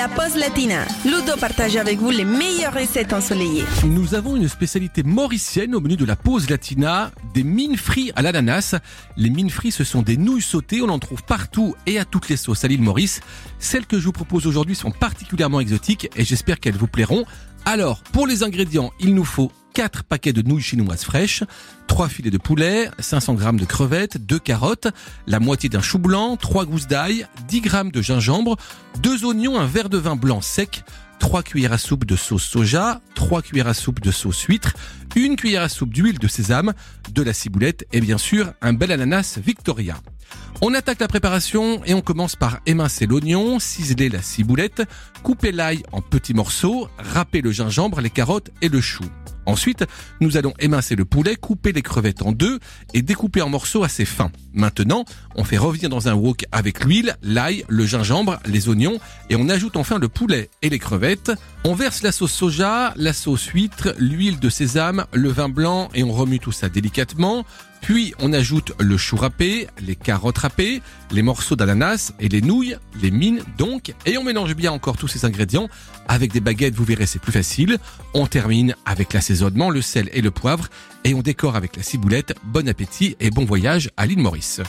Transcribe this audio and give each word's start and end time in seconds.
La 0.00 0.08
pause 0.08 0.34
latina. 0.36 0.86
Ludo 1.04 1.36
partage 1.38 1.76
avec 1.76 1.98
vous 1.98 2.08
les 2.08 2.24
meilleures 2.24 2.72
recettes 2.72 3.12
ensoleillées. 3.12 3.64
Nous 3.84 4.14
avons 4.14 4.34
une 4.34 4.48
spécialité 4.48 5.02
mauricienne 5.02 5.74
au 5.74 5.80
menu 5.82 5.96
de 5.96 6.06
la 6.06 6.16
pause 6.16 6.48
latina, 6.48 7.10
des 7.34 7.42
mines 7.42 7.76
frites 7.76 8.10
à 8.16 8.22
l'ananas. 8.22 8.76
Les 9.18 9.28
mines 9.28 9.50
frites, 9.50 9.74
ce 9.74 9.84
sont 9.84 10.00
des 10.00 10.16
nouilles 10.16 10.40
sautées, 10.40 10.80
on 10.80 10.88
en 10.88 10.98
trouve 10.98 11.22
partout 11.22 11.74
et 11.84 11.98
à 11.98 12.06
toutes 12.06 12.30
les 12.30 12.38
sauces 12.38 12.64
à 12.64 12.68
l'île 12.68 12.80
Maurice. 12.80 13.20
Celles 13.58 13.84
que 13.84 13.98
je 13.98 14.06
vous 14.06 14.12
propose 14.12 14.46
aujourd'hui 14.46 14.74
sont 14.74 14.90
particulièrement 14.90 15.60
exotiques 15.60 16.08
et 16.16 16.24
j'espère 16.24 16.60
qu'elles 16.60 16.78
vous 16.78 16.86
plairont. 16.86 17.26
Alors, 17.72 18.00
pour 18.12 18.26
les 18.26 18.42
ingrédients, 18.42 18.90
il 18.98 19.14
nous 19.14 19.24
faut 19.24 19.52
4 19.74 20.02
paquets 20.02 20.32
de 20.32 20.42
nouilles 20.42 20.60
chinoises 20.60 21.04
fraîches, 21.04 21.44
3 21.86 22.08
filets 22.08 22.32
de 22.32 22.36
poulet, 22.36 22.90
500 22.98 23.38
g 23.38 23.52
de 23.52 23.64
crevettes, 23.64 24.18
2 24.18 24.40
carottes, 24.40 24.88
la 25.28 25.38
moitié 25.38 25.68
d'un 25.68 25.80
chou 25.80 26.00
blanc, 26.00 26.36
3 26.36 26.64
gousses 26.64 26.88
d'ail, 26.88 27.28
10 27.46 27.62
g 27.62 27.70
de 27.92 28.02
gingembre, 28.02 28.56
2 28.98 29.24
oignons, 29.24 29.56
un 29.56 29.66
verre 29.66 29.88
de 29.88 29.98
vin 29.98 30.16
blanc 30.16 30.40
sec, 30.40 30.82
3 31.20 31.44
cuillères 31.44 31.72
à 31.72 31.78
soupe 31.78 32.04
de 32.04 32.16
sauce 32.16 32.42
soja, 32.42 33.00
3 33.14 33.40
cuillères 33.42 33.68
à 33.68 33.74
soupe 33.74 34.00
de 34.00 34.10
sauce 34.10 34.42
huître, 34.42 34.74
une 35.14 35.36
cuillère 35.36 35.62
à 35.62 35.68
soupe 35.68 35.92
d'huile 35.92 36.18
de 36.18 36.26
sésame, 36.26 36.72
de 37.14 37.22
la 37.22 37.32
ciboulette 37.32 37.86
et 37.92 38.00
bien 38.00 38.18
sûr 38.18 38.52
un 38.62 38.72
bel 38.72 38.90
ananas 38.90 39.38
Victoria. 39.38 39.94
On 40.62 40.74
attaque 40.74 41.00
la 41.00 41.08
préparation 41.08 41.82
et 41.86 41.94
on 41.94 42.02
commence 42.02 42.36
par 42.36 42.60
émincer 42.66 43.06
l'oignon, 43.06 43.58
ciseler 43.58 44.10
la 44.10 44.20
ciboulette, 44.20 44.82
couper 45.22 45.52
l'ail 45.52 45.82
en 45.90 46.02
petits 46.02 46.34
morceaux, 46.34 46.86
râper 46.98 47.40
le 47.40 47.50
gingembre, 47.50 48.02
les 48.02 48.10
carottes 48.10 48.50
et 48.60 48.68
le 48.68 48.82
chou. 48.82 49.04
Ensuite, 49.46 49.86
nous 50.20 50.36
allons 50.36 50.52
émincer 50.60 50.96
le 50.96 51.06
poulet, 51.06 51.34
couper 51.34 51.72
les 51.72 51.80
crevettes 51.80 52.20
en 52.20 52.32
deux 52.32 52.58
et 52.92 53.00
découper 53.00 53.40
en 53.40 53.48
morceaux 53.48 53.84
assez 53.84 54.04
fins. 54.04 54.30
Maintenant, 54.52 55.06
on 55.34 55.44
fait 55.44 55.56
revenir 55.56 55.88
dans 55.88 56.08
un 56.08 56.14
wok 56.14 56.44
avec 56.52 56.84
l'huile, 56.84 57.16
l'ail, 57.22 57.64
le 57.68 57.86
gingembre, 57.86 58.38
les 58.44 58.68
oignons 58.68 59.00
et 59.30 59.36
on 59.36 59.48
ajoute 59.48 59.76
enfin 59.76 59.98
le 59.98 60.08
poulet 60.08 60.50
et 60.60 60.68
les 60.68 60.78
crevettes. 60.78 61.32
On 61.64 61.74
verse 61.74 62.02
la 62.02 62.12
sauce 62.12 62.32
soja, 62.32 62.92
la 62.96 63.14
sauce 63.14 63.46
huître, 63.46 63.94
l'huile 63.98 64.38
de 64.38 64.50
sésame, 64.50 65.06
le 65.14 65.30
vin 65.30 65.48
blanc 65.48 65.88
et 65.94 66.04
on 66.04 66.12
remue 66.12 66.38
tout 66.38 66.52
ça 66.52 66.68
délicatement. 66.68 67.46
Puis 67.80 68.14
on 68.18 68.32
ajoute 68.32 68.72
le 68.78 68.96
chou 68.96 69.16
râpé, 69.16 69.66
les 69.80 69.96
carottes 69.96 70.38
râpées, 70.38 70.82
les 71.10 71.22
morceaux 71.22 71.56
d'ananas 71.56 72.12
et 72.20 72.28
les 72.28 72.40
nouilles, 72.40 72.76
les 73.00 73.10
mines 73.10 73.42
donc, 73.58 73.94
et 74.06 74.18
on 74.18 74.24
mélange 74.24 74.54
bien 74.54 74.72
encore 74.72 74.96
tous 74.96 75.08
ces 75.08 75.24
ingrédients 75.24 75.68
avec 76.08 76.32
des 76.32 76.40
baguettes, 76.40 76.74
vous 76.74 76.84
verrez 76.84 77.06
c'est 77.06 77.20
plus 77.20 77.32
facile. 77.32 77.78
On 78.14 78.26
termine 78.26 78.74
avec 78.84 79.12
l'assaisonnement, 79.12 79.70
le 79.70 79.82
sel 79.82 80.10
et 80.12 80.20
le 80.20 80.30
poivre 80.30 80.68
et 81.04 81.14
on 81.14 81.22
décore 81.22 81.56
avec 81.56 81.76
la 81.76 81.82
ciboulette. 81.82 82.34
Bon 82.44 82.68
appétit 82.68 83.16
et 83.20 83.30
bon 83.30 83.44
voyage 83.44 83.90
à 83.96 84.06
l'île 84.06 84.18
Maurice. 84.18 84.60